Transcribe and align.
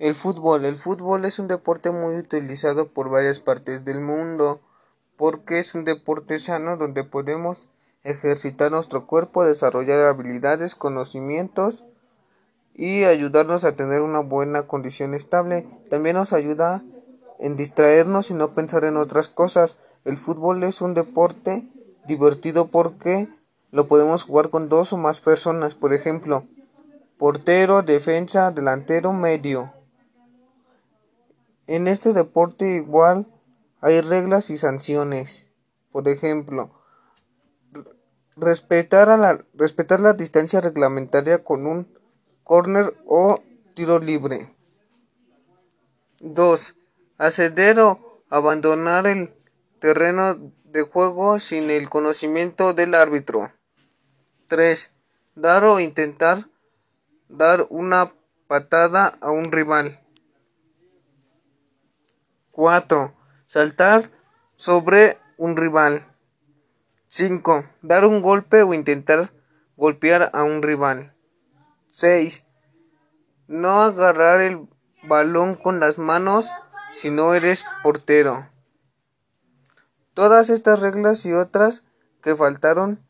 El 0.00 0.14
fútbol. 0.14 0.64
El 0.64 0.76
fútbol 0.76 1.26
es 1.26 1.38
un 1.38 1.46
deporte 1.46 1.90
muy 1.90 2.16
utilizado 2.16 2.88
por 2.88 3.10
varias 3.10 3.38
partes 3.38 3.84
del 3.84 4.00
mundo 4.00 4.58
porque 5.18 5.58
es 5.58 5.74
un 5.74 5.84
deporte 5.84 6.38
sano 6.38 6.78
donde 6.78 7.04
podemos 7.04 7.68
ejercitar 8.02 8.70
nuestro 8.70 9.06
cuerpo, 9.06 9.44
desarrollar 9.44 10.00
habilidades, 10.06 10.74
conocimientos 10.74 11.84
y 12.74 13.04
ayudarnos 13.04 13.64
a 13.64 13.74
tener 13.74 14.00
una 14.00 14.20
buena 14.20 14.66
condición 14.66 15.12
estable. 15.12 15.68
También 15.90 16.16
nos 16.16 16.32
ayuda 16.32 16.82
en 17.38 17.58
distraernos 17.58 18.30
y 18.30 18.34
no 18.34 18.54
pensar 18.54 18.84
en 18.84 18.96
otras 18.96 19.28
cosas. 19.28 19.76
El 20.06 20.16
fútbol 20.16 20.64
es 20.64 20.80
un 20.80 20.94
deporte 20.94 21.68
divertido 22.06 22.68
porque 22.68 23.28
lo 23.70 23.86
podemos 23.86 24.22
jugar 24.22 24.48
con 24.48 24.70
dos 24.70 24.94
o 24.94 24.96
más 24.96 25.20
personas, 25.20 25.74
por 25.74 25.92
ejemplo, 25.92 26.44
portero, 27.18 27.82
defensa, 27.82 28.50
delantero, 28.50 29.12
medio. 29.12 29.74
En 31.70 31.86
este 31.86 32.12
deporte 32.12 32.66
igual 32.78 33.28
hay 33.80 34.00
reglas 34.00 34.50
y 34.50 34.56
sanciones. 34.56 35.52
Por 35.92 36.08
ejemplo, 36.08 36.72
respetar, 38.36 39.06
la, 39.16 39.44
respetar 39.54 40.00
la 40.00 40.14
distancia 40.14 40.60
reglamentaria 40.60 41.44
con 41.44 41.68
un 41.68 41.86
corner 42.42 42.92
o 43.06 43.40
tiro 43.74 44.00
libre. 44.00 44.52
2. 46.18 46.76
Acceder 47.18 47.78
o 47.78 48.20
abandonar 48.30 49.06
el 49.06 49.32
terreno 49.78 50.52
de 50.64 50.82
juego 50.82 51.38
sin 51.38 51.70
el 51.70 51.88
conocimiento 51.88 52.74
del 52.74 52.96
árbitro. 52.96 53.52
3. 54.48 54.92
Dar 55.36 55.62
o 55.62 55.78
intentar 55.78 56.48
dar 57.28 57.64
una 57.70 58.10
patada 58.48 59.06
a 59.20 59.30
un 59.30 59.52
rival. 59.52 59.99
4. 62.52 63.14
Saltar 63.46 64.10
sobre 64.54 65.18
un 65.36 65.56
rival. 65.56 66.06
5. 67.08 67.64
Dar 67.82 68.04
un 68.04 68.22
golpe 68.22 68.62
o 68.62 68.74
intentar 68.74 69.32
golpear 69.76 70.30
a 70.32 70.44
un 70.44 70.62
rival. 70.62 71.14
6. 71.90 72.46
No 73.48 73.82
agarrar 73.82 74.40
el 74.40 74.68
balón 75.02 75.56
con 75.56 75.80
las 75.80 75.98
manos 75.98 76.50
si 76.94 77.10
no 77.10 77.34
eres 77.34 77.64
portero. 77.82 78.48
Todas 80.14 80.50
estas 80.50 80.80
reglas 80.80 81.24
y 81.24 81.32
otras 81.32 81.84
que 82.22 82.36
faltaron 82.36 83.00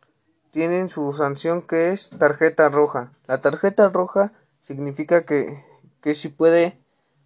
tienen 0.50 0.88
su 0.88 1.12
sanción 1.12 1.62
que 1.62 1.92
es 1.92 2.10
tarjeta 2.10 2.68
roja. 2.68 3.12
La 3.26 3.40
tarjeta 3.40 3.88
roja 3.88 4.32
significa 4.60 5.24
que, 5.24 5.62
que 6.00 6.14
si 6.14 6.28
puede 6.28 6.80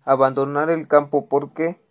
abandonar 0.04 0.70
el 0.70 0.88
campo 0.88 1.28
porque 1.28 1.83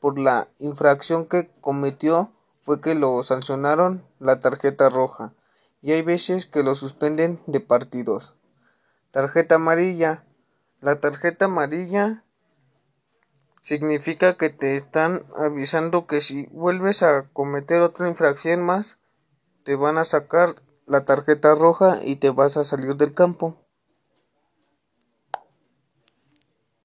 por 0.00 0.18
la 0.18 0.48
infracción 0.58 1.26
que 1.26 1.50
cometió 1.60 2.32
fue 2.62 2.80
que 2.80 2.94
lo 2.94 3.22
sancionaron 3.22 4.04
la 4.18 4.36
tarjeta 4.36 4.88
roja 4.88 5.32
y 5.80 5.92
hay 5.92 6.02
veces 6.02 6.46
que 6.46 6.62
lo 6.62 6.74
suspenden 6.74 7.40
de 7.46 7.60
partidos. 7.60 8.36
Tarjeta 9.10 9.56
amarilla. 9.56 10.24
La 10.80 11.00
tarjeta 11.00 11.46
amarilla 11.46 12.24
significa 13.60 14.34
que 14.34 14.50
te 14.50 14.76
están 14.76 15.22
avisando 15.36 16.06
que 16.06 16.20
si 16.20 16.46
vuelves 16.52 17.02
a 17.02 17.28
cometer 17.32 17.82
otra 17.82 18.08
infracción 18.08 18.64
más, 18.64 19.00
te 19.64 19.76
van 19.76 19.98
a 19.98 20.04
sacar 20.04 20.62
la 20.86 21.04
tarjeta 21.04 21.54
roja 21.54 21.98
y 22.02 22.16
te 22.16 22.30
vas 22.30 22.56
a 22.56 22.64
salir 22.64 22.96
del 22.96 23.14
campo. 23.14 23.56